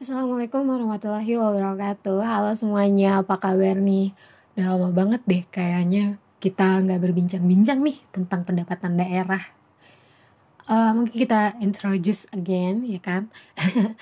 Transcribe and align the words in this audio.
Assalamualaikum 0.00 0.64
warahmatullahi 0.64 1.36
wabarakatuh 1.36 2.24
Halo 2.24 2.56
semuanya, 2.56 3.20
apa 3.20 3.36
kabar 3.36 3.76
nih? 3.76 4.16
Udah 4.56 4.72
lama 4.72 4.88
banget 4.96 5.20
deh 5.28 5.44
kayaknya 5.52 6.16
kita 6.40 6.80
nggak 6.80 7.04
berbincang-bincang 7.04 7.84
nih 7.84 8.00
tentang 8.08 8.48
pendapatan 8.48 8.96
daerah 8.96 9.44
uh, 10.72 10.96
Mungkin 10.96 11.12
kita 11.12 11.60
introduce 11.60 12.24
again, 12.32 12.88
ya 12.88 12.96
kan? 12.96 13.28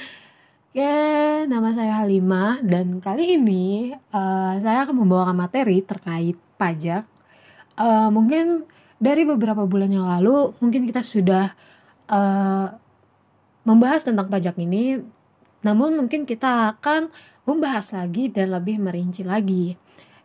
ya, 0.79 1.43
nama 1.51 1.75
saya 1.75 1.99
Halimah 1.99 2.63
dan 2.63 3.03
kali 3.03 3.35
ini 3.35 3.91
uh, 4.15 4.55
saya 4.63 4.87
akan 4.87 5.03
membawakan 5.03 5.35
materi 5.35 5.83
terkait 5.83 6.39
pajak 6.63 7.11
uh, 7.75 8.07
Mungkin 8.15 8.71
dari 9.03 9.27
beberapa 9.27 9.67
bulan 9.67 9.91
yang 9.91 10.07
lalu 10.07 10.55
mungkin 10.63 10.87
kita 10.87 11.03
sudah 11.03 11.59
uh, 12.07 12.71
membahas 13.67 14.07
tentang 14.07 14.31
pajak 14.31 14.55
ini 14.63 15.18
namun 15.63 15.99
mungkin 15.99 16.29
kita 16.29 16.79
akan 16.79 17.11
membahas 17.49 17.97
lagi 17.97 18.29
dan 18.29 18.55
lebih 18.55 18.79
merinci 18.79 19.25
lagi 19.25 19.75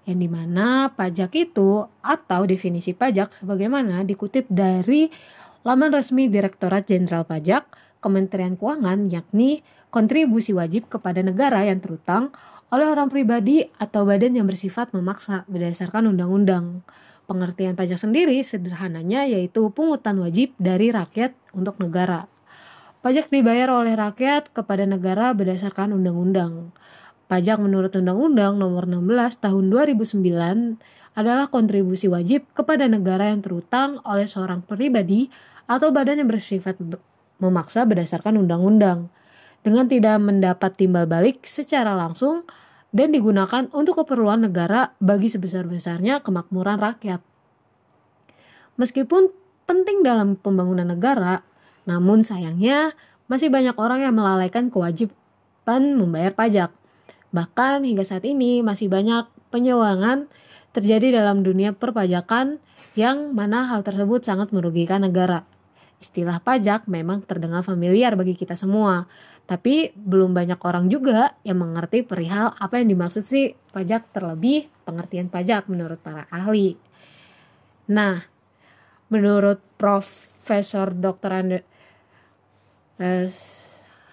yang 0.03 0.19
di 0.19 0.27
mana 0.27 0.91
pajak 0.91 1.31
itu 1.35 1.87
atau 2.03 2.41
definisi 2.43 2.91
pajak 2.91 3.39
sebagaimana 3.39 4.03
dikutip 4.03 4.51
dari 4.51 5.07
laman 5.63 5.95
resmi 5.95 6.27
Direktorat 6.27 6.91
Jenderal 6.91 7.23
Pajak 7.23 7.71
Kementerian 8.03 8.59
Keuangan 8.59 9.07
yakni 9.07 9.63
kontribusi 9.87 10.51
wajib 10.51 10.91
kepada 10.91 11.23
negara 11.23 11.63
yang 11.63 11.79
terutang 11.79 12.35
oleh 12.73 12.89
orang 12.89 13.07
pribadi 13.07 13.69
atau 13.77 14.03
badan 14.03 14.33
yang 14.33 14.49
bersifat 14.49 14.91
memaksa 14.97 15.45
berdasarkan 15.45 16.09
undang-undang. 16.09 16.81
Pengertian 17.29 17.77
pajak 17.77 18.01
sendiri 18.01 18.35
sederhananya 18.43 19.23
yaitu 19.29 19.69
pungutan 19.71 20.19
wajib 20.19 20.51
dari 20.59 20.91
rakyat 20.91 21.37
untuk 21.55 21.79
negara. 21.79 22.32
Pajak 23.03 23.27
dibayar 23.35 23.67
oleh 23.67 23.99
rakyat 23.99 24.55
kepada 24.55 24.87
negara 24.87 25.35
berdasarkan 25.35 25.91
undang-undang. 25.91 26.71
Pajak 27.27 27.59
menurut 27.59 27.91
Undang-Undang 27.91 28.55
Nomor 28.55 28.87
16 28.87 29.43
Tahun 29.43 29.65
2009 29.67 30.23
adalah 31.11 31.51
kontribusi 31.51 32.07
wajib 32.07 32.47
kepada 32.55 32.87
negara 32.87 33.27
yang 33.27 33.43
terutang 33.43 33.99
oleh 34.07 34.23
seorang 34.23 34.63
pribadi 34.63 35.27
atau 35.67 35.91
badan 35.91 36.23
yang 36.23 36.31
bersifat 36.31 36.79
memaksa 37.43 37.83
berdasarkan 37.83 38.39
undang-undang 38.39 39.11
dengan 39.67 39.91
tidak 39.91 40.23
mendapat 40.23 40.71
timbal 40.79 41.03
balik 41.03 41.43
secara 41.43 41.99
langsung 41.99 42.47
dan 42.95 43.11
digunakan 43.11 43.67
untuk 43.75 43.99
keperluan 43.99 44.47
negara 44.47 44.95
bagi 45.03 45.27
sebesar-besarnya 45.27 46.23
kemakmuran 46.23 46.79
rakyat. 46.79 47.19
Meskipun 48.79 49.27
penting 49.67 50.07
dalam 50.07 50.39
pembangunan 50.39 50.87
negara, 50.87 51.43
namun 51.83 52.23
sayangnya 52.23 52.95
masih 53.27 53.49
banyak 53.49 53.75
orang 53.79 54.03
yang 54.03 54.15
melalaikan 54.15 54.67
kewajiban 54.67 55.97
membayar 55.97 56.35
pajak. 56.35 56.69
Bahkan 57.33 57.87
hingga 57.87 58.05
saat 58.05 58.23
ini 58.27 58.61
masih 58.61 58.91
banyak 58.91 59.25
penyewangan 59.49 60.29
terjadi 60.73 61.21
dalam 61.21 61.41
dunia 61.45 61.73
perpajakan 61.73 62.61
yang 62.93 63.33
mana 63.33 63.65
hal 63.69 63.81
tersebut 63.81 64.21
sangat 64.21 64.53
merugikan 64.53 65.01
negara. 65.01 65.45
Istilah 65.97 66.43
pajak 66.43 66.85
memang 66.85 67.23
terdengar 67.23 67.63
familiar 67.63 68.13
bagi 68.19 68.35
kita 68.35 68.59
semua, 68.59 69.07
tapi 69.47 69.95
belum 69.95 70.35
banyak 70.35 70.59
orang 70.59 70.91
juga 70.91 71.35
yang 71.47 71.63
mengerti 71.63 72.03
perihal 72.03 72.51
apa 72.59 72.79
yang 72.83 72.91
dimaksud 72.91 73.23
sih 73.23 73.55
pajak 73.71 74.11
terlebih 74.11 74.67
pengertian 74.83 75.31
pajak 75.31 75.71
menurut 75.71 75.97
para 76.03 76.27
ahli. 76.27 76.75
Nah, 77.87 78.23
menurut 79.07 79.63
Profesor 79.79 80.91
Dr. 80.91 81.63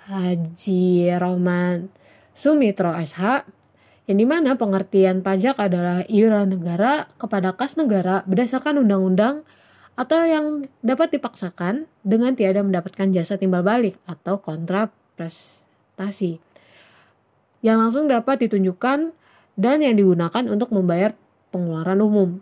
Haji 0.08 0.84
Roman 1.20 1.92
Sumitro 2.32 2.96
SH 2.96 3.44
yang 4.08 4.18
di 4.18 4.26
mana 4.26 4.56
pengertian 4.56 5.20
pajak 5.20 5.60
adalah 5.60 6.02
iuran 6.08 6.56
negara 6.56 7.06
kepada 7.20 7.52
kas 7.54 7.76
negara 7.76 8.24
berdasarkan 8.24 8.80
undang-undang 8.80 9.44
atau 9.94 10.24
yang 10.24 10.64
dapat 10.80 11.12
dipaksakan 11.12 11.84
dengan 12.00 12.32
tiada 12.32 12.64
mendapatkan 12.64 13.12
jasa 13.12 13.36
timbal 13.36 13.60
balik 13.60 14.00
atau 14.08 14.40
kontra 14.40 14.88
prestasi 15.14 16.40
yang 17.60 17.76
langsung 17.76 18.08
dapat 18.08 18.48
ditunjukkan 18.48 19.12
dan 19.60 19.76
yang 19.84 19.92
digunakan 19.92 20.44
untuk 20.48 20.72
membayar 20.72 21.12
pengeluaran 21.52 22.00
umum. 22.00 22.40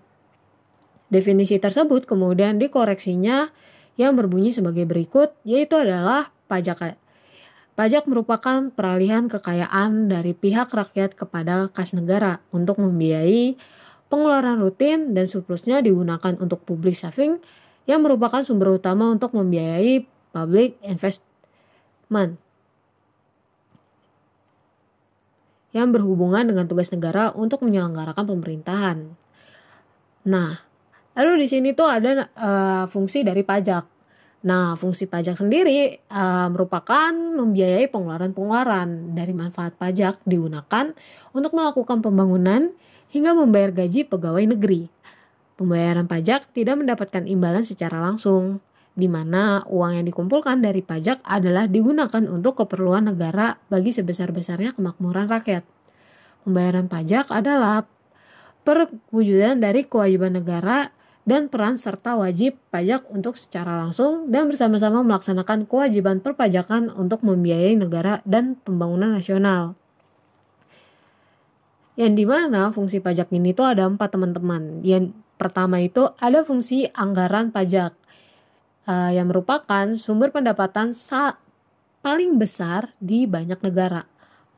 Definisi 1.11 1.59
tersebut 1.59 2.07
kemudian 2.07 2.63
dikoreksinya 2.63 3.51
yang 3.99 4.15
berbunyi 4.15 4.55
sebagai 4.55 4.87
berikut, 4.87 5.35
yaitu 5.43 5.75
adalah 5.75 6.31
pajak. 6.49 6.97
Pajak 7.79 8.11
merupakan 8.11 8.75
peralihan 8.75 9.31
kekayaan 9.31 10.11
dari 10.11 10.35
pihak 10.35 10.73
rakyat 10.73 11.15
kepada 11.15 11.71
kas 11.71 11.95
negara 11.95 12.43
untuk 12.51 12.83
membiayai 12.83 13.55
pengeluaran 14.11 14.59
rutin 14.59 15.15
dan 15.15 15.31
surplusnya 15.31 15.79
digunakan 15.79 16.35
untuk 16.41 16.65
public 16.67 16.99
saving 16.99 17.39
yang 17.87 18.03
merupakan 18.03 18.43
sumber 18.43 18.75
utama 18.75 19.13
untuk 19.13 19.37
membiayai 19.37 20.03
public 20.35 20.75
investment 20.83 22.41
yang 25.71 25.93
berhubungan 25.93 26.49
dengan 26.49 26.65
tugas 26.67 26.91
negara 26.91 27.31
untuk 27.37 27.63
menyelenggarakan 27.63 28.25
pemerintahan. 28.25 28.99
Nah, 30.27 30.69
Lalu 31.19 31.43
di 31.43 31.49
sini 31.51 31.69
tuh 31.75 31.91
ada 31.91 32.31
uh, 32.39 32.87
fungsi 32.87 33.27
dari 33.27 33.43
pajak. 33.43 33.98
Nah, 34.39 34.79
fungsi 34.79 35.11
pajak 35.11 35.35
sendiri 35.35 35.99
uh, 36.15 36.47
merupakan 36.47 37.11
membiayai 37.11 37.91
pengeluaran-pengeluaran 37.91 39.19
dari 39.19 39.35
manfaat 39.35 39.75
pajak 39.75 40.23
digunakan 40.23 40.95
untuk 41.35 41.53
melakukan 41.59 41.99
pembangunan 41.99 42.71
hingga 43.11 43.35
membayar 43.35 43.75
gaji 43.75 44.07
pegawai 44.07 44.55
negeri. 44.55 44.87
Pembayaran 45.59 46.07
pajak 46.07 46.55
tidak 46.55 46.79
mendapatkan 46.79 47.27
imbalan 47.27 47.67
secara 47.67 47.99
langsung, 47.99 48.63
di 48.95 49.11
mana 49.11 49.67
uang 49.67 49.99
yang 49.99 50.07
dikumpulkan 50.07 50.63
dari 50.63 50.87
pajak 50.87 51.19
adalah 51.27 51.67
digunakan 51.67 52.23
untuk 52.31 52.63
keperluan 52.63 53.11
negara 53.11 53.59
bagi 53.67 53.91
sebesar-besarnya 53.91 54.79
kemakmuran 54.79 55.27
rakyat. 55.27 55.67
Pembayaran 56.47 56.87
pajak 56.87 57.27
adalah 57.35 57.91
perwujudan 58.63 59.59
dari 59.59 59.83
kewajiban 59.83 60.39
negara 60.39 60.95
dan 61.29 61.53
peran 61.53 61.77
serta 61.77 62.17
wajib 62.17 62.57
pajak 62.73 63.05
untuk 63.13 63.37
secara 63.37 63.77
langsung 63.77 64.33
dan 64.33 64.49
bersama-sama 64.49 65.05
melaksanakan 65.05 65.69
kewajiban 65.69 66.25
perpajakan 66.25 66.89
untuk 66.97 67.21
membiayai 67.21 67.77
negara 67.77 68.25
dan 68.25 68.57
pembangunan 68.65 69.13
nasional. 69.13 69.77
Yang 72.01 72.13
di 72.17 72.25
mana 72.25 72.73
fungsi 72.73 73.05
pajak 73.05 73.29
ini 73.37 73.53
tuh 73.53 73.69
ada 73.69 73.85
empat 73.85 74.17
teman-teman. 74.17 74.81
Yang 74.81 75.13
pertama 75.37 75.85
itu 75.85 76.09
ada 76.17 76.41
fungsi 76.49 76.89
anggaran 76.97 77.53
pajak 77.53 77.93
uh, 78.89 79.13
yang 79.13 79.29
merupakan 79.29 79.85
sumber 80.01 80.33
pendapatan 80.33 80.97
paling 82.01 82.41
besar 82.41 82.97
di 82.97 83.29
banyak 83.29 83.61
negara. 83.61 84.09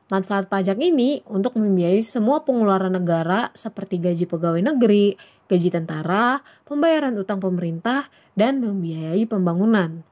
Manfaat 0.07 0.47
pajak 0.47 0.79
ini 0.79 1.23
untuk 1.27 1.55
membiayai 1.59 2.03
semua 2.03 2.43
pengeluaran 2.43 2.95
negara 2.95 3.51
seperti 3.55 3.95
gaji 3.95 4.27
pegawai 4.27 4.59
negeri, 4.59 5.15
gaji 5.51 5.67
tentara, 5.67 6.39
pembayaran 6.63 7.11
utang 7.19 7.43
pemerintah, 7.43 8.07
dan 8.39 8.63
membiayai 8.63 9.27
pembangunan. 9.27 10.07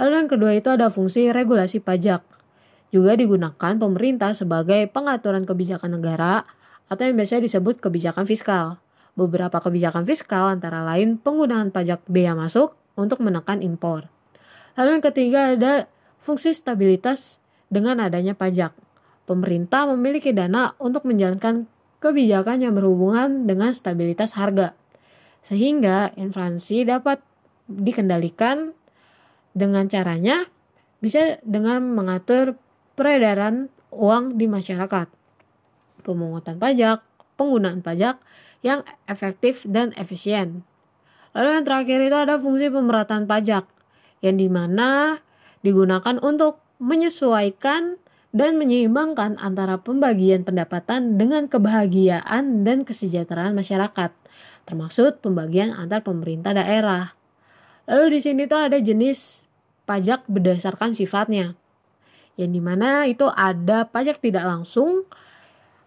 Lalu 0.00 0.24
yang 0.24 0.30
kedua 0.32 0.56
itu 0.56 0.72
ada 0.72 0.88
fungsi 0.88 1.28
regulasi 1.28 1.84
pajak. 1.84 2.24
Juga 2.88 3.12
digunakan 3.12 3.76
pemerintah 3.76 4.32
sebagai 4.32 4.88
pengaturan 4.88 5.44
kebijakan 5.44 6.00
negara 6.00 6.48
atau 6.88 7.04
yang 7.04 7.20
biasa 7.20 7.44
disebut 7.44 7.84
kebijakan 7.84 8.24
fiskal. 8.24 8.80
Beberapa 9.12 9.60
kebijakan 9.60 10.08
fiskal 10.08 10.48
antara 10.48 10.80
lain 10.86 11.20
penggunaan 11.20 11.68
pajak 11.68 12.00
bea 12.08 12.32
masuk 12.32 12.72
untuk 12.96 13.20
menekan 13.20 13.60
impor. 13.60 14.08
Lalu 14.78 14.88
yang 14.96 15.04
ketiga 15.04 15.40
ada 15.52 15.72
fungsi 16.22 16.54
stabilitas 16.56 17.36
dengan 17.68 18.00
adanya 18.00 18.32
pajak. 18.32 18.72
Pemerintah 19.28 19.84
memiliki 19.90 20.32
dana 20.32 20.72
untuk 20.80 21.04
menjalankan 21.04 21.68
kebijakan 21.98 22.62
yang 22.62 22.72
berhubungan 22.78 23.44
dengan 23.44 23.74
stabilitas 23.74 24.38
harga, 24.38 24.72
sehingga 25.48 26.12
inflasi 26.20 26.84
dapat 26.84 27.24
dikendalikan 27.72 28.76
dengan 29.56 29.88
caranya 29.88 30.44
bisa 31.00 31.40
dengan 31.40 31.88
mengatur 31.96 32.60
peredaran 33.00 33.72
uang 33.88 34.36
di 34.36 34.44
masyarakat, 34.44 35.08
pemungutan 36.04 36.60
pajak, 36.60 37.00
penggunaan 37.40 37.80
pajak 37.80 38.20
yang 38.60 38.84
efektif 39.08 39.64
dan 39.64 39.96
efisien. 39.96 40.68
Lalu 41.32 41.48
yang 41.56 41.64
terakhir 41.64 41.98
itu 42.04 42.16
ada 42.18 42.36
fungsi 42.36 42.68
pemerataan 42.68 43.24
pajak, 43.24 43.64
yang 44.20 44.36
di 44.36 44.52
mana 44.52 45.22
digunakan 45.64 46.20
untuk 46.20 46.60
menyesuaikan 46.82 47.96
dan 48.36 48.60
menyeimbangkan 48.60 49.40
antara 49.40 49.80
pembagian 49.80 50.44
pendapatan 50.44 51.16
dengan 51.16 51.48
kebahagiaan 51.48 52.66
dan 52.66 52.84
kesejahteraan 52.84 53.56
masyarakat, 53.56 54.12
termasuk 54.68 55.24
pembagian 55.24 55.72
antar 55.72 56.04
pemerintah 56.04 56.52
daerah. 56.52 57.16
Lalu 57.88 58.20
di 58.20 58.20
sini 58.20 58.44
tuh 58.44 58.68
ada 58.68 58.76
jenis 58.76 59.48
pajak 59.88 60.28
berdasarkan 60.28 60.92
sifatnya, 60.92 61.56
yang 62.36 62.52
di 62.52 62.60
mana 62.60 63.08
itu 63.08 63.24
ada 63.32 63.88
pajak 63.88 64.20
tidak 64.20 64.44
langsung 64.44 65.08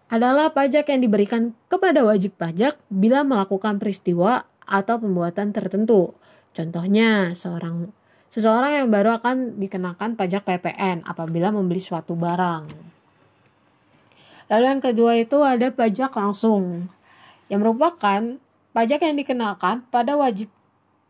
adalah 0.10 0.52
pajak 0.52 0.90
yang 0.90 1.06
diberikan 1.06 1.54
kepada 1.70 2.02
wajib 2.02 2.36
pajak 2.36 2.76
bila 2.90 3.22
melakukan 3.22 3.78
peristiwa 3.78 4.50
atau 4.66 5.00
pembuatan 5.00 5.54
tertentu. 5.56 6.12
Contohnya, 6.52 7.32
seorang 7.32 7.96
seseorang 8.28 8.84
yang 8.84 8.88
baru 8.92 9.22
akan 9.22 9.62
dikenakan 9.62 10.20
pajak 10.20 10.44
PPN 10.44 11.08
apabila 11.08 11.54
membeli 11.54 11.80
suatu 11.80 12.18
barang. 12.18 12.92
Lalu 14.52 14.66
yang 14.68 14.84
kedua 14.84 15.16
itu 15.16 15.40
ada 15.40 15.72
pajak 15.72 16.12
langsung, 16.12 16.92
yang 17.48 17.64
merupakan 17.64 18.36
pajak 18.72 19.04
yang 19.04 19.16
dikenakan 19.20 19.88
pada 19.92 20.16
wajib 20.16 20.52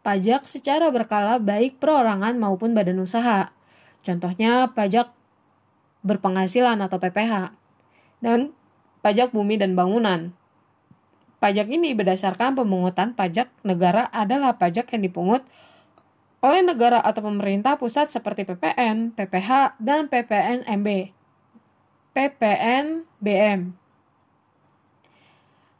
pajak 0.02 0.50
secara 0.50 0.90
berkala 0.90 1.38
baik 1.38 1.78
perorangan 1.78 2.38
maupun 2.38 2.74
badan 2.74 3.02
usaha. 3.02 3.54
Contohnya 4.02 4.74
pajak 4.74 5.14
berpenghasilan 6.02 6.82
atau 6.82 6.98
PPH. 6.98 7.54
Dan 8.22 8.54
pajak 9.06 9.34
bumi 9.34 9.58
dan 9.58 9.78
bangunan. 9.78 10.34
Pajak 11.42 11.74
ini 11.74 11.98
berdasarkan 11.98 12.54
pemungutan 12.54 13.18
pajak 13.18 13.50
negara 13.66 14.06
adalah 14.14 14.62
pajak 14.62 14.94
yang 14.94 15.02
dipungut 15.02 15.42
oleh 16.42 16.62
negara 16.66 17.02
atau 17.02 17.22
pemerintah 17.22 17.78
pusat 17.78 18.10
seperti 18.10 18.46
PPN, 18.46 19.14
PPH, 19.14 19.78
dan 19.82 20.10
PPNMB. 20.10 21.14
PPN 22.14 23.10
BM. 23.22 23.81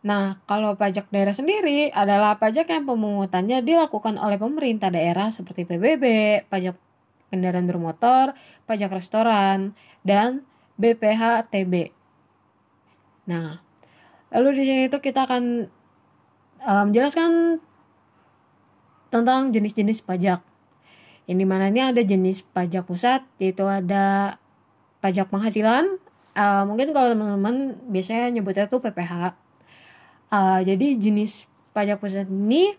Nah, 0.02 0.42
kalau 0.50 0.74
pajak 0.74 1.14
daerah 1.14 1.34
sendiri 1.34 1.94
adalah 1.94 2.42
pajak 2.42 2.74
yang 2.74 2.90
pemungutannya 2.90 3.62
dilakukan 3.62 4.18
oleh 4.18 4.42
pemerintah 4.42 4.90
daerah 4.90 5.30
seperti 5.30 5.70
PBB, 5.70 6.06
pajak 6.50 6.74
kendaraan 7.30 7.70
bermotor, 7.70 8.34
pajak 8.66 8.90
restoran, 8.90 9.78
dan 10.02 10.42
BPH-TB. 10.82 11.94
Nah, 13.30 13.62
lalu 14.34 14.58
di 14.58 14.64
sini 14.66 14.82
itu 14.90 14.98
kita 14.98 15.30
akan 15.30 15.70
uh, 16.66 16.84
menjelaskan 16.90 17.62
tentang 19.14 19.54
jenis-jenis 19.54 20.02
pajak. 20.02 20.42
Yang 21.30 21.38
di 21.38 21.46
mana 21.46 21.70
ini 21.70 21.82
ada 21.86 22.02
jenis 22.02 22.42
pajak 22.42 22.90
pusat, 22.90 23.22
yaitu 23.38 23.70
ada 23.70 24.36
pajak 24.98 25.30
penghasilan. 25.30 26.02
Uh, 26.34 26.66
mungkin 26.66 26.90
kalau 26.90 27.14
teman-teman 27.14 27.78
biasanya 27.86 28.34
nyebutnya 28.34 28.66
tuh 28.66 28.82
PPH. 28.82 29.38
Uh, 30.32 30.64
jadi 30.64 30.96
jenis 30.96 31.44
pajak 31.76 32.00
pusat 32.00 32.24
ini 32.24 32.72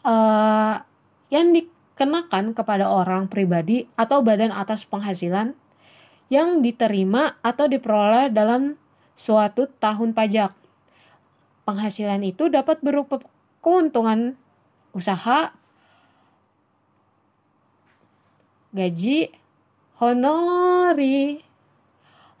uh, 0.00 0.80
yang 1.28 1.52
dikenakan 1.52 2.56
kepada 2.56 2.88
orang 2.88 3.28
pribadi 3.28 3.84
atau 4.00 4.24
badan 4.24 4.48
atas 4.48 4.88
penghasilan 4.88 5.52
yang 6.32 6.64
diterima 6.64 7.36
atau 7.44 7.68
diperoleh 7.68 8.32
dalam 8.32 8.80
suatu 9.12 9.68
tahun 9.76 10.16
pajak. 10.16 10.56
Penghasilan 11.68 12.24
itu 12.24 12.48
dapat 12.48 12.80
berupa 12.80 13.20
keuntungan 13.60 14.36
usaha, 14.96 15.52
gaji, 18.72 19.32
honori, 20.00 21.44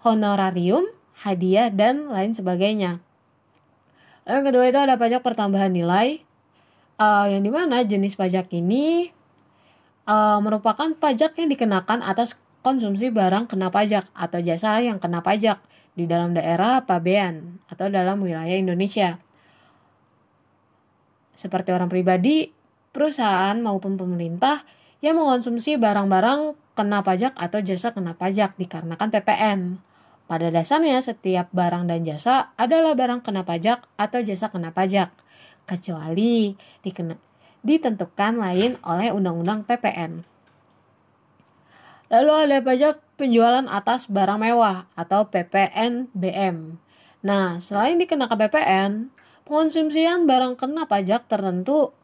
honorarium, 0.04 0.84
hadiah, 1.24 1.68
dan 1.68 2.08
lain 2.12 2.32
sebagainya. 2.32 3.00
Lalu 4.24 4.34
yang 4.34 4.46
kedua 4.48 4.64
itu 4.68 4.78
ada 4.80 4.94
pajak 4.96 5.20
pertambahan 5.20 5.72
nilai, 5.72 6.24
uh, 6.96 7.28
yang 7.28 7.44
di 7.44 7.52
mana 7.52 7.84
jenis 7.84 8.16
pajak 8.16 8.48
ini 8.56 9.12
uh, 10.08 10.40
merupakan 10.40 10.92
pajak 10.96 11.36
yang 11.36 11.48
dikenakan 11.52 12.00
atas 12.00 12.36
konsumsi 12.64 13.12
barang 13.12 13.52
kena 13.52 13.68
pajak 13.68 14.08
atau 14.16 14.40
jasa 14.40 14.80
yang 14.80 14.96
kena 14.96 15.20
pajak 15.20 15.60
di 15.92 16.08
dalam 16.08 16.32
daerah 16.32 16.82
pabean 16.88 17.60
atau 17.68 17.92
dalam 17.92 18.24
wilayah 18.24 18.56
Indonesia. 18.56 19.20
Seperti 21.36 21.76
orang 21.76 21.92
pribadi, 21.92 22.48
perusahaan 22.94 23.58
maupun 23.60 24.00
pemerintah 24.00 24.64
yang 25.04 25.20
mengonsumsi 25.20 25.76
barang-barang 25.76 26.56
kena 26.72 27.04
pajak 27.04 27.36
atau 27.36 27.60
jasa 27.60 27.92
kena 27.92 28.16
pajak 28.16 28.56
dikarenakan 28.56 29.08
PPN. 29.12 29.60
Pada 30.24 30.48
dasarnya 30.48 31.04
setiap 31.04 31.52
barang 31.52 31.84
dan 31.84 32.08
jasa 32.08 32.56
adalah 32.56 32.96
barang 32.96 33.20
kena 33.20 33.44
pajak 33.44 33.84
atau 34.00 34.24
jasa 34.24 34.48
kena 34.48 34.72
pajak, 34.72 35.12
kecuali 35.68 36.56
dikena, 36.80 37.20
ditentukan 37.60 38.40
lain 38.40 38.80
oleh 38.84 39.12
Undang-Undang 39.12 39.68
PPN. 39.68 40.24
Lalu 42.12 42.32
ada 42.32 42.58
pajak 42.60 43.00
penjualan 43.16 43.64
atas 43.68 44.08
barang 44.08 44.40
mewah 44.40 44.88
atau 44.96 45.28
PPNBM. 45.28 46.76
Nah, 47.24 47.56
selain 47.60 47.96
dikenakan 47.96 48.36
PPN, 48.36 48.90
pengonsumsian 49.48 50.28
barang 50.28 50.60
kena 50.60 50.84
pajak 50.84 51.24
tertentu 51.28 51.96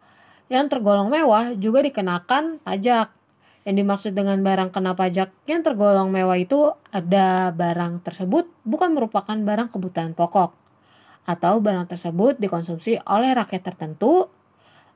yang 0.49 0.67
tergolong 0.73 1.13
mewah 1.13 1.53
juga 1.57 1.85
dikenakan 1.85 2.65
pajak. 2.65 3.20
Yang 3.69 3.77
dimaksud 3.85 4.13
dengan 4.17 4.41
barang 4.41 4.73
kena 4.73 4.97
pajak 4.97 5.31
yang 5.45 5.61
tergolong 5.61 6.09
mewah 6.09 6.41
itu 6.41 6.73
ada 6.91 7.53
barang 7.53 8.01
tersebut 8.01 8.49
bukan 8.65 8.97
merupakan 8.97 9.37
barang 9.37 9.69
kebutuhan 9.69 10.17
pokok 10.17 10.57
atau 11.29 11.61
barang 11.61 11.87
tersebut 11.87 12.41
dikonsumsi 12.41 13.05
oleh 13.05 13.31
rakyat 13.37 13.63
tertentu. 13.63 14.33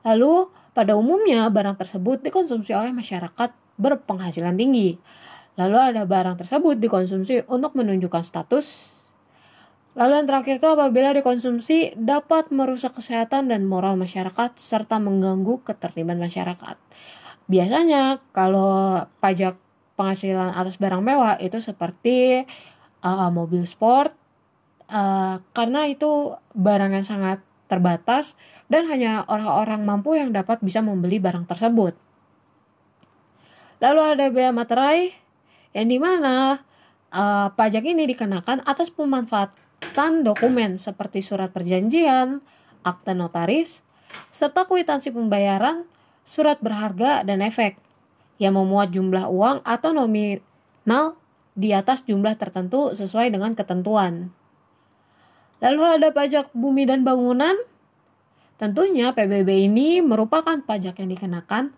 Lalu 0.01 0.49
pada 0.73 0.97
umumnya 0.97 1.45
barang 1.47 1.77
tersebut 1.77 2.25
dikonsumsi 2.25 2.73
oleh 2.73 2.91
masyarakat 2.91 3.53
berpenghasilan 3.77 4.57
tinggi. 4.57 4.97
Lalu 5.55 5.77
ada 5.79 6.03
barang 6.03 6.41
tersebut 6.41 6.81
dikonsumsi 6.81 7.47
untuk 7.47 7.77
menunjukkan 7.79 8.23
status. 8.27 8.91
Lalu 9.95 10.19
yang 10.19 10.27
terakhir 10.27 10.59
itu 10.59 10.67
apabila 10.67 11.15
dikonsumsi 11.15 11.95
dapat 11.95 12.51
merusak 12.51 12.99
kesehatan 12.99 13.47
dan 13.47 13.63
moral 13.63 13.95
masyarakat 13.95 14.59
serta 14.59 14.99
mengganggu 14.99 15.63
ketertiban 15.63 16.19
masyarakat. 16.19 16.75
Biasanya 17.45 18.19
kalau 18.33 19.05
pajak 19.21 19.57
penghasilan 19.95 20.51
atas 20.51 20.75
barang 20.81 21.01
mewah 21.01 21.39
itu 21.39 21.61
seperti 21.61 22.43
uh, 23.05 23.29
mobil 23.31 23.63
sport 23.63 24.11
uh, 24.91 25.39
karena 25.55 25.87
itu 25.87 26.35
barang 26.57 26.91
yang 26.91 27.05
sangat 27.05 27.39
terbatas 27.65 28.37
dan 28.69 28.89
hanya 28.89 29.25
orang-orang 29.29 29.81
mampu 29.85 30.17
yang 30.17 30.33
dapat 30.33 30.61
bisa 30.61 30.81
membeli 30.81 31.21
barang 31.21 31.45
tersebut. 31.45 31.93
Lalu 33.81 34.01
ada 34.01 34.25
bea 34.33 34.49
materai 34.49 35.13
yang 35.75 35.87
di 35.91 35.99
mana 35.99 36.65
uh, 37.11 37.47
pajak 37.53 37.83
ini 37.85 38.07
dikenakan 38.09 38.63
atas 38.65 38.89
pemanfaatan 38.89 40.25
dokumen 40.25 40.79
seperti 40.79 41.21
surat 41.21 41.51
perjanjian, 41.51 42.41
akta 42.81 43.13
notaris, 43.13 43.83
serta 44.31 44.65
kwitansi 44.65 45.11
pembayaran, 45.11 45.83
surat 46.25 46.59
berharga, 46.59 47.21
dan 47.23 47.39
efek 47.45 47.77
yang 48.41 48.57
memuat 48.59 48.91
jumlah 48.91 49.31
uang 49.31 49.63
atau 49.63 49.95
nominal 49.95 51.15
di 51.55 51.71
atas 51.71 52.03
jumlah 52.03 52.35
tertentu 52.35 52.91
sesuai 52.91 53.31
dengan 53.31 53.55
ketentuan. 53.55 54.35
Lalu 55.63 55.81
ada 56.01 56.11
pajak 56.11 56.51
bumi 56.51 56.83
dan 56.83 57.07
bangunan. 57.07 57.55
Tentunya 58.59 59.15
PBB 59.15 59.67
ini 59.71 60.03
merupakan 60.03 60.59
pajak 60.59 60.99
yang 60.99 61.11
dikenakan 61.11 61.71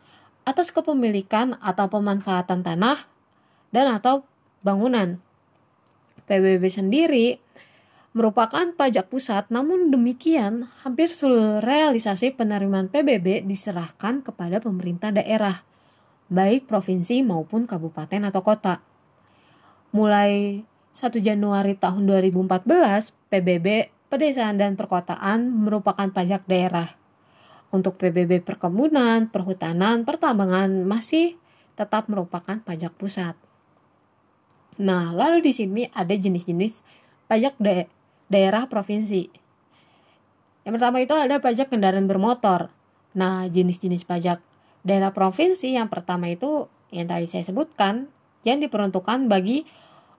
atas 0.45 0.73
kepemilikan 0.73 1.57
atau 1.61 1.85
pemanfaatan 1.89 2.65
tanah 2.65 3.05
dan 3.69 3.85
atau 3.91 4.25
bangunan. 4.65 5.21
PBB 6.27 6.63
sendiri 6.67 7.39
merupakan 8.17 8.73
pajak 8.73 9.13
pusat, 9.13 9.45
namun 9.53 9.93
demikian 9.93 10.65
hampir 10.81 11.13
seluruh 11.13 11.61
realisasi 11.61 12.33
penerimaan 12.33 12.89
PBB 12.89 13.45
diserahkan 13.45 14.25
kepada 14.25 14.57
pemerintah 14.57 15.13
daerah, 15.13 15.61
baik 16.33 16.65
provinsi 16.65 17.21
maupun 17.21 17.69
kabupaten 17.69 18.25
atau 18.25 18.41
kota. 18.41 18.81
Mulai 19.93 20.65
1 20.97 21.13
Januari 21.21 21.77
tahun 21.77 22.09
2014, 22.09 23.13
PBB 23.29 23.93
Pedesaan 24.09 24.57
dan 24.57 24.73
Perkotaan 24.73 25.53
merupakan 25.53 26.09
pajak 26.09 26.49
daerah. 26.49 26.97
Untuk 27.69 28.01
PBB 28.01 28.41
perkebunan, 28.41 29.29
perhutanan, 29.29 30.09
pertambangan 30.09 30.87
masih 30.89 31.37
tetap 31.77 32.09
merupakan 32.09 32.57
pajak 32.65 32.97
pusat. 32.97 33.37
Nah, 34.81 35.13
lalu 35.13 35.45
di 35.45 35.53
sini 35.53 35.83
ada 35.93 36.15
jenis-jenis 36.15 36.81
pajak 37.27 37.53
da 37.61 37.85
daerah 38.27 38.67
provinsi. 38.67 39.31
Yang 40.67 40.73
pertama 40.79 40.97
itu 40.99 41.15
ada 41.15 41.39
pajak 41.39 41.71
kendaraan 41.71 42.11
bermotor. 42.11 42.71
Nah, 43.15 43.47
jenis-jenis 43.47 44.03
pajak 44.03 44.43
daerah 44.83 45.15
provinsi 45.15 45.75
yang 45.75 45.87
pertama 45.87 46.31
itu 46.31 46.67
yang 46.91 47.07
tadi 47.07 47.27
saya 47.27 47.43
sebutkan 47.43 48.07
yang 48.47 48.63
diperuntukkan 48.63 49.27
bagi 49.27 49.67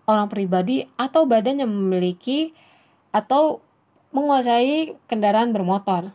orang 0.09 0.29
pribadi 0.33 0.89
atau 0.97 1.29
badan 1.29 1.65
yang 1.65 1.71
memiliki 1.73 2.57
atau 3.13 3.61
menguasai 4.13 4.97
kendaraan 5.05 5.53
bermotor. 5.53 6.13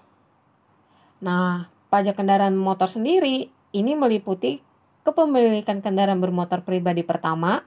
Nah, 1.22 1.70
pajak 1.94 2.18
kendaraan 2.18 2.58
motor 2.58 2.90
sendiri 2.90 3.54
ini 3.74 3.94
meliputi 3.94 4.62
kepemilikan 5.06 5.84
kendaraan 5.84 6.18
bermotor 6.18 6.66
pribadi 6.66 7.06
pertama, 7.06 7.62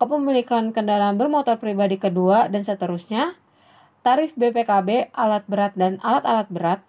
kepemilikan 0.00 0.72
kendaraan 0.72 1.20
bermotor 1.20 1.60
pribadi 1.60 2.00
kedua, 2.00 2.48
dan 2.48 2.64
seterusnya, 2.64 3.36
tarif 4.00 4.32
BPKB 4.36 5.12
alat 5.12 5.44
berat 5.44 5.72
dan 5.76 6.00
alat-alat 6.00 6.48
berat, 6.48 6.80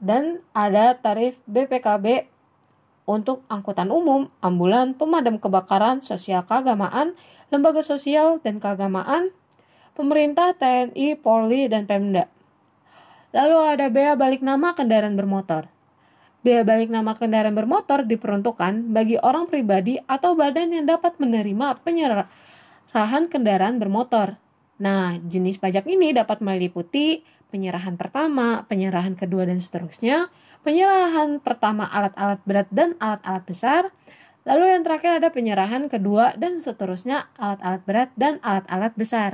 dan 0.00 0.40
ada 0.56 0.96
tarif 0.96 1.36
BPKB 1.48 2.28
untuk 3.08 3.42
angkutan 3.50 3.90
umum, 3.90 4.30
ambulan, 4.38 4.94
pemadam 4.94 5.40
kebakaran, 5.42 6.00
sosial 6.00 6.46
keagamaan, 6.46 7.18
lembaga 7.50 7.82
sosial 7.82 8.38
dan 8.40 8.62
keagamaan, 8.62 9.34
pemerintah, 9.98 10.54
TNI, 10.54 11.18
Polri, 11.18 11.66
dan 11.66 11.90
Pemda. 11.90 12.30
Lalu 13.34 13.58
ada 13.58 13.86
bea 13.90 14.14
balik 14.14 14.42
nama 14.42 14.74
kendaraan 14.74 15.18
bermotor. 15.18 15.66
Bea 16.40 16.64
balik 16.64 16.88
nama 16.88 17.12
kendaraan 17.12 17.52
bermotor 17.52 18.06
diperuntukkan 18.08 18.94
bagi 18.94 19.20
orang 19.20 19.44
pribadi 19.50 20.00
atau 20.08 20.32
badan 20.32 20.72
yang 20.72 20.86
dapat 20.88 21.20
menerima 21.20 21.82
penyerahan 21.84 23.28
kendaraan 23.28 23.76
bermotor. 23.76 24.40
Nah, 24.80 25.20
jenis 25.20 25.60
pajak 25.60 25.84
ini 25.84 26.16
dapat 26.16 26.40
meliputi 26.40 27.20
penyerahan 27.52 28.00
pertama, 28.00 28.64
penyerahan 28.64 29.12
kedua, 29.12 29.44
dan 29.44 29.60
seterusnya, 29.60 30.32
penyerahan 30.64 31.36
pertama 31.44 31.84
alat-alat 31.84 32.40
berat 32.48 32.68
dan 32.72 32.96
alat-alat 32.96 33.44
besar, 33.44 33.82
lalu 34.48 34.72
yang 34.72 34.80
terakhir 34.80 35.20
ada 35.20 35.28
penyerahan 35.28 35.92
kedua 35.92 36.32
dan 36.40 36.64
seterusnya 36.64 37.28
alat-alat 37.36 37.82
berat 37.84 38.10
dan 38.16 38.40
alat-alat 38.40 38.96
besar. 38.96 39.32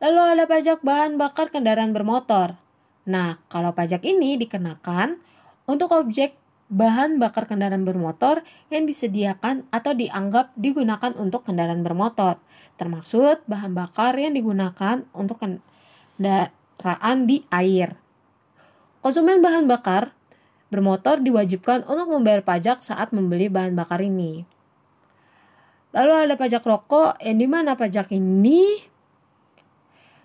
Lalu 0.00 0.20
ada 0.38 0.44
pajak 0.48 0.80
bahan 0.80 1.20
bakar 1.20 1.52
kendaraan 1.52 1.92
bermotor. 1.92 2.56
Nah, 3.04 3.36
kalau 3.52 3.76
pajak 3.76 4.00
ini 4.06 4.40
dikenakan 4.40 5.20
untuk 5.68 5.92
objek 5.92 6.38
bahan 6.68 7.16
bakar 7.16 7.48
kendaraan 7.48 7.88
bermotor 7.88 8.44
yang 8.68 8.84
disediakan 8.84 9.64
atau 9.72 9.96
dianggap 9.96 10.52
digunakan 10.54 11.16
untuk 11.16 11.48
kendaraan 11.48 11.80
bermotor, 11.80 12.36
termasuk 12.76 13.40
bahan 13.48 13.72
bakar 13.72 14.12
yang 14.20 14.36
digunakan 14.36 15.08
untuk 15.16 15.40
kendaraan 15.40 17.18
di 17.24 17.48
air. 17.48 17.96
Konsumen 19.00 19.40
bahan 19.40 19.64
bakar 19.64 20.12
bermotor 20.68 21.24
diwajibkan 21.24 21.88
untuk 21.88 22.12
membayar 22.12 22.44
pajak 22.44 22.84
saat 22.84 23.16
membeli 23.16 23.48
bahan 23.48 23.72
bakar 23.72 24.04
ini. 24.04 24.44
Lalu 25.96 26.12
ada 26.28 26.34
pajak 26.36 26.60
rokok, 26.60 27.16
yang 27.24 27.40
di 27.40 27.48
mana 27.48 27.72
pajak 27.72 28.12
ini 28.12 28.84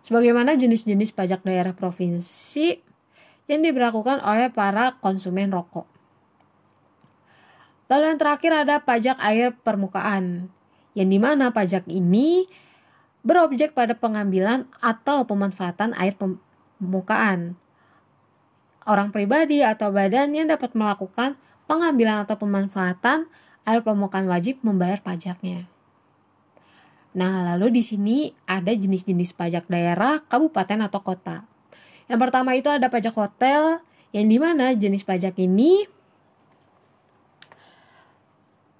sebagaimana 0.03 0.59
jenis-jenis 0.59 1.15
pajak 1.15 1.47
daerah 1.47 1.71
provinsi 1.71 2.83
yang 3.47 3.63
diberlakukan 3.63 4.19
oleh 4.19 4.51
para 4.51 4.99
konsumen 4.99 5.55
rokok. 5.55 5.92
Lalu 7.91 8.03
yang 8.15 8.19
terakhir 8.19 8.51
ada 8.53 8.75
pajak 8.79 9.17
air 9.19 9.51
permukaan, 9.51 10.47
yang 10.95 11.09
di 11.11 11.19
mana 11.19 11.51
pajak 11.51 11.83
ini 11.91 12.47
berobjek 13.23 13.71
pada 13.75 13.95
pengambilan 13.95 14.67
atau 14.79 15.23
pemanfaatan 15.27 15.95
air 15.95 16.15
permukaan. 16.15 17.59
Orang 18.83 19.15
pribadi 19.15 19.63
atau 19.63 19.95
badan 19.95 20.35
yang 20.35 20.51
dapat 20.51 20.75
melakukan 20.75 21.39
pengambilan 21.67 22.27
atau 22.27 22.35
pemanfaatan 22.35 23.31
air 23.63 23.79
permukaan 23.79 24.27
wajib 24.27 24.59
membayar 24.59 24.99
pajaknya. 24.99 25.71
Nah, 27.13 27.45
lalu 27.53 27.79
di 27.79 27.83
sini 27.85 28.17
ada 28.49 28.73
jenis-jenis 28.73 29.37
pajak 29.37 29.69
daerah, 29.69 30.25
kabupaten 30.25 30.89
atau 30.89 30.99
kota. 30.99 31.45
Yang 32.09 32.19
pertama 32.27 32.57
itu 32.57 32.67
ada 32.67 32.89
pajak 32.89 33.13
hotel, 33.15 33.79
yang 34.11 34.27
di 34.27 34.37
mana 34.41 34.73
jenis 34.73 35.05
pajak 35.05 35.37
ini 35.39 35.85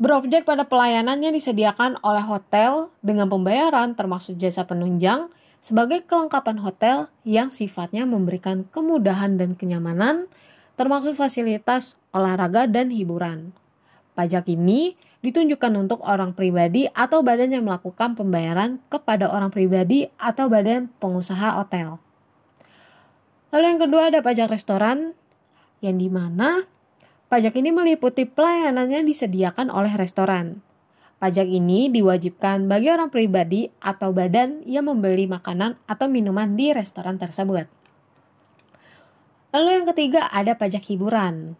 berobjek 0.03 0.43
pada 0.43 0.67
pelayanan 0.67 1.23
yang 1.23 1.31
disediakan 1.31 1.95
oleh 2.03 2.27
hotel 2.27 2.91
dengan 2.99 3.31
pembayaran 3.31 3.95
termasuk 3.95 4.35
jasa 4.35 4.67
penunjang 4.67 5.31
sebagai 5.63 6.03
kelengkapan 6.03 6.59
hotel 6.59 7.07
yang 7.23 7.47
sifatnya 7.47 8.03
memberikan 8.03 8.67
kemudahan 8.67 9.39
dan 9.39 9.55
kenyamanan 9.55 10.27
termasuk 10.75 11.15
fasilitas 11.15 11.95
olahraga 12.11 12.67
dan 12.67 12.91
hiburan. 12.91 13.55
Pajak 14.11 14.51
ini 14.51 14.99
ditunjukkan 15.23 15.71
untuk 15.79 16.03
orang 16.03 16.35
pribadi 16.35 16.91
atau 16.91 17.23
badan 17.23 17.55
yang 17.55 17.63
melakukan 17.63 18.19
pembayaran 18.19 18.83
kepada 18.91 19.31
orang 19.31 19.55
pribadi 19.55 20.11
atau 20.19 20.51
badan 20.51 20.91
pengusaha 20.99 21.63
hotel. 21.63 21.95
Lalu 23.55 23.65
yang 23.71 23.79
kedua 23.79 24.11
ada 24.11 24.19
pajak 24.19 24.51
restoran, 24.51 25.15
yang 25.79 25.95
di 25.95 26.11
mana 26.11 26.67
pajak 27.33 27.57
ini 27.57 27.73
meliputi 27.73 28.29
pelayanan 28.29 28.93
yang 28.93 29.09
disediakan 29.09 29.73
oleh 29.73 29.89
restoran. 29.97 30.61
Pajak 31.17 31.49
ini 31.49 31.89
diwajibkan 31.89 32.69
bagi 32.69 32.93
orang 32.93 33.09
pribadi 33.09 33.73
atau 33.81 34.13
badan 34.13 34.61
yang 34.69 34.85
membeli 34.85 35.25
makanan 35.25 35.81
atau 35.89 36.05
minuman 36.05 36.53
di 36.53 36.69
restoran 36.69 37.17
tersebut. 37.17 37.65
Lalu 39.49 39.69
yang 39.81 39.85
ketiga 39.89 40.29
ada 40.29 40.53
pajak 40.53 40.85
hiburan. 40.85 41.57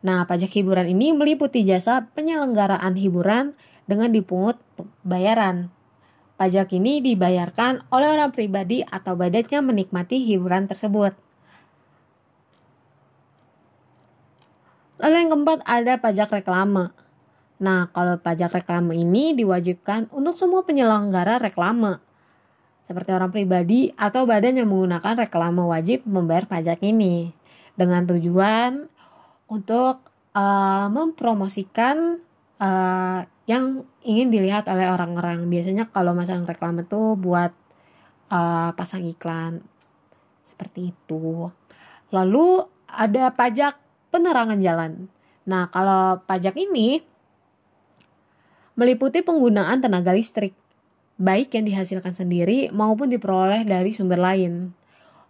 Nah, 0.00 0.24
pajak 0.24 0.48
hiburan 0.48 0.88
ini 0.88 1.12
meliputi 1.12 1.60
jasa 1.60 2.08
penyelenggaraan 2.16 2.96
hiburan 2.96 3.52
dengan 3.84 4.16
dipungut 4.16 4.56
bayaran. 5.04 5.68
Pajak 6.40 6.72
ini 6.72 7.04
dibayarkan 7.04 7.84
oleh 7.92 8.16
orang 8.16 8.32
pribadi 8.32 8.80
atau 8.80 9.12
badan 9.12 9.44
yang 9.44 9.68
menikmati 9.68 10.24
hiburan 10.24 10.72
tersebut. 10.72 11.12
Lalu 15.02 15.14
yang 15.18 15.30
keempat 15.34 15.58
ada 15.66 15.98
pajak 15.98 16.30
reklame. 16.30 16.94
Nah, 17.58 17.90
kalau 17.90 18.22
pajak 18.22 18.54
reklame 18.54 18.94
ini 18.94 19.34
diwajibkan 19.34 20.06
untuk 20.14 20.38
semua 20.38 20.62
penyelenggara 20.62 21.42
reklame. 21.42 21.98
Seperti 22.86 23.10
orang 23.10 23.34
pribadi 23.34 23.90
atau 23.98 24.26
badan 24.26 24.62
yang 24.62 24.70
menggunakan 24.70 25.26
reklame 25.26 25.62
wajib 25.66 26.06
membayar 26.06 26.46
pajak 26.46 26.78
ini. 26.86 27.34
Dengan 27.74 28.06
tujuan 28.06 28.86
untuk 29.50 30.06
uh, 30.38 30.86
mempromosikan 30.86 32.22
uh, 32.62 33.26
yang 33.50 33.82
ingin 34.06 34.30
dilihat 34.30 34.70
oleh 34.70 34.86
orang-orang. 34.86 35.50
Biasanya 35.50 35.90
kalau 35.90 36.14
masang 36.14 36.46
reklame 36.46 36.86
itu 36.86 37.18
buat 37.18 37.50
uh, 38.30 38.70
pasang 38.78 39.02
iklan 39.02 39.66
seperti 40.46 40.94
itu. 40.94 41.50
Lalu 42.14 42.62
ada 42.86 43.34
pajak 43.34 43.81
penerangan 44.12 44.60
jalan. 44.60 45.08
Nah, 45.48 45.72
kalau 45.72 46.20
pajak 46.28 46.54
ini 46.60 47.00
meliputi 48.76 49.24
penggunaan 49.24 49.80
tenaga 49.80 50.12
listrik, 50.12 50.52
baik 51.16 51.56
yang 51.56 51.64
dihasilkan 51.64 52.12
sendiri 52.12 52.68
maupun 52.70 53.08
diperoleh 53.08 53.64
dari 53.64 53.90
sumber 53.96 54.20
lain. 54.20 54.76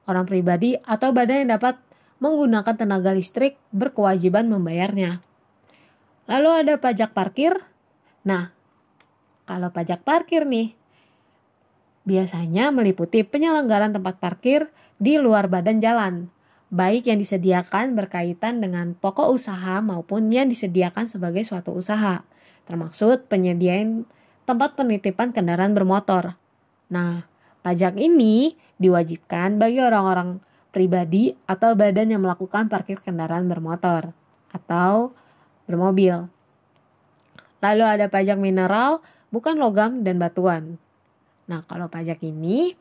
Orang 0.05 0.27
pribadi 0.27 0.75
atau 0.83 1.15
badan 1.15 1.47
yang 1.47 1.51
dapat 1.57 1.79
menggunakan 2.19 2.75
tenaga 2.75 3.15
listrik 3.15 3.59
berkewajiban 3.71 4.51
membayarnya. 4.51 5.23
Lalu 6.27 6.51
ada 6.67 6.75
pajak 6.79 7.15
parkir. 7.15 7.55
Nah, 8.23 8.55
kalau 9.47 9.75
pajak 9.75 10.07
parkir 10.07 10.47
nih, 10.47 10.75
biasanya 12.03 12.71
meliputi 12.71 13.27
penyelenggaran 13.27 13.95
tempat 13.95 14.19
parkir 14.23 14.71
di 15.03 15.19
luar 15.19 15.51
badan 15.51 15.83
jalan, 15.83 16.31
baik 16.73 17.05
yang 17.12 17.21
disediakan 17.21 17.93
berkaitan 17.93 18.64
dengan 18.64 18.97
pokok 18.97 19.29
usaha 19.29 19.85
maupun 19.85 20.33
yang 20.33 20.49
disediakan 20.49 21.05
sebagai 21.05 21.45
suatu 21.45 21.76
usaha, 21.76 22.25
termasuk 22.64 23.29
penyediaan 23.29 24.09
tempat 24.49 24.73
penitipan 24.75 25.37
kendaraan 25.37 25.76
bermotor. 25.76 26.41
Nah, 26.88 27.29
pajak 27.61 28.00
ini 28.00 28.57
diwajibkan 28.81 29.61
bagi 29.61 29.85
orang-orang 29.85 30.41
pribadi 30.73 31.37
atau 31.45 31.76
badan 31.76 32.17
yang 32.17 32.25
melakukan 32.25 32.73
parkir 32.73 32.97
kendaraan 33.05 33.47
bermotor 33.52 34.17
atau 34.49 35.12
bermobil. 35.69 36.25
Lalu 37.61 37.85
ada 37.85 38.09
pajak 38.09 38.41
mineral, 38.41 39.05
bukan 39.29 39.61
logam 39.61 40.00
dan 40.02 40.17
batuan. 40.17 40.81
Nah, 41.47 41.62
kalau 41.69 41.93
pajak 41.93 42.25
ini 42.25 42.75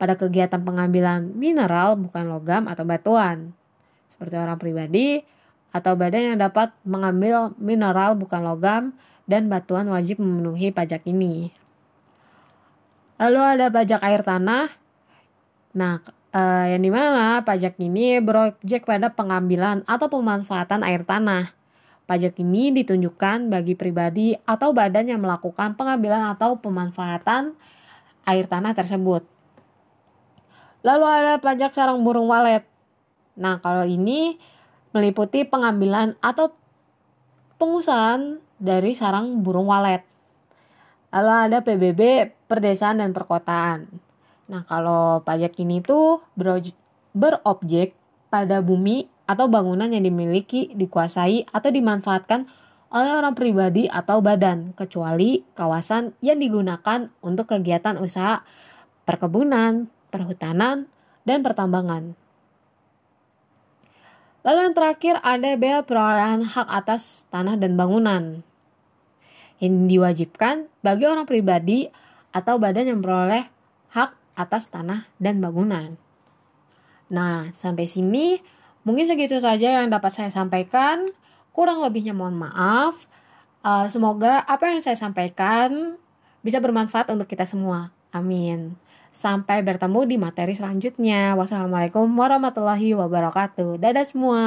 pada 0.00 0.16
kegiatan 0.16 0.64
pengambilan 0.64 1.36
mineral 1.36 2.00
bukan 2.00 2.24
logam 2.24 2.64
atau 2.72 2.88
batuan. 2.88 3.52
Seperti 4.08 4.32
orang 4.40 4.56
pribadi 4.56 5.20
atau 5.76 5.92
badan 5.92 6.34
yang 6.34 6.38
dapat 6.40 6.72
mengambil 6.88 7.52
mineral 7.60 8.16
bukan 8.16 8.40
logam 8.40 8.82
dan 9.28 9.52
batuan 9.52 9.92
wajib 9.92 10.16
memenuhi 10.24 10.72
pajak 10.72 11.04
ini. 11.04 11.52
Lalu 13.20 13.40
ada 13.44 13.68
pajak 13.68 14.00
air 14.00 14.24
tanah. 14.24 14.72
Nah, 15.76 16.00
uh, 16.32 16.66
yang 16.66 16.80
di 16.80 16.88
mana 16.88 17.44
pajak 17.44 17.76
ini 17.76 18.18
berobjek 18.24 18.88
pada 18.88 19.12
pengambilan 19.12 19.84
atau 19.84 20.08
pemanfaatan 20.08 20.80
air 20.80 21.04
tanah. 21.04 21.52
Pajak 22.08 22.40
ini 22.42 22.72
ditunjukkan 22.72 23.52
bagi 23.52 23.76
pribadi 23.76 24.34
atau 24.48 24.72
badan 24.72 25.12
yang 25.12 25.20
melakukan 25.22 25.76
pengambilan 25.76 26.32
atau 26.34 26.58
pemanfaatan 26.58 27.54
air 28.26 28.48
tanah 28.50 28.74
tersebut. 28.74 29.22
Lalu 30.80 31.04
ada 31.04 31.32
pajak 31.40 31.76
sarang 31.76 32.00
burung 32.00 32.32
walet. 32.32 32.64
Nah, 33.36 33.60
kalau 33.60 33.84
ini 33.84 34.40
meliputi 34.96 35.44
pengambilan 35.44 36.16
atau 36.24 36.52
pengusahaan 37.60 38.40
dari 38.56 38.96
sarang 38.96 39.44
burung 39.44 39.68
walet. 39.68 40.02
Lalu 41.12 41.30
ada 41.30 41.58
PBB 41.60 42.32
perdesaan 42.48 43.02
dan 43.02 43.12
perkotaan. 43.12 43.90
Nah, 44.50 44.64
kalau 44.66 45.22
pajak 45.22 45.54
ini 45.60 45.84
tuh 45.84 46.24
berobjek 47.12 47.94
pada 48.30 48.62
bumi 48.64 49.06
atau 49.30 49.46
bangunan 49.46 49.90
yang 49.90 50.02
dimiliki, 50.02 50.74
dikuasai, 50.74 51.46
atau 51.54 51.70
dimanfaatkan 51.70 52.50
oleh 52.90 53.12
orang 53.14 53.38
pribadi 53.38 53.86
atau 53.86 54.18
badan, 54.18 54.74
kecuali 54.74 55.46
kawasan 55.54 56.18
yang 56.18 56.42
digunakan 56.42 57.14
untuk 57.22 57.46
kegiatan 57.54 57.94
usaha 58.02 58.42
perkebunan, 59.06 59.86
perhutanan, 60.10 60.90
dan 61.24 61.40
pertambangan. 61.46 62.18
Lalu 64.40 64.58
yang 64.66 64.74
terakhir 64.74 65.14
ada 65.20 65.50
bea 65.56 65.84
perolehan 65.84 66.48
hak 66.48 66.68
atas 66.68 67.28
tanah 67.28 67.60
dan 67.60 67.76
bangunan. 67.76 68.40
Yang 69.60 69.74
diwajibkan 69.92 70.72
bagi 70.80 71.04
orang 71.04 71.28
pribadi 71.28 71.92
atau 72.32 72.56
badan 72.56 72.88
yang 72.88 73.04
memperoleh 73.04 73.52
hak 73.92 74.16
atas 74.40 74.72
tanah 74.72 75.04
dan 75.20 75.44
bangunan. 75.44 76.00
Nah, 77.12 77.52
sampai 77.52 77.84
sini 77.84 78.40
mungkin 78.80 79.04
segitu 79.04 79.36
saja 79.44 79.82
yang 79.82 79.92
dapat 79.92 80.08
saya 80.14 80.30
sampaikan. 80.32 81.04
Kurang 81.52 81.84
lebihnya 81.84 82.16
mohon 82.16 82.40
maaf. 82.40 83.04
Uh, 83.60 83.84
semoga 83.92 84.40
apa 84.48 84.72
yang 84.72 84.80
saya 84.80 84.96
sampaikan 84.96 86.00
bisa 86.40 86.56
bermanfaat 86.64 87.12
untuk 87.12 87.28
kita 87.28 87.44
semua. 87.44 87.92
Amin. 88.08 88.80
Sampai 89.10 89.60
bertemu 89.60 90.06
di 90.06 90.16
materi 90.16 90.54
selanjutnya. 90.54 91.34
Wassalamualaikum 91.34 92.06
warahmatullahi 92.14 92.94
wabarakatuh. 92.94 93.78
Dadah 93.78 94.06
semua. 94.06 94.42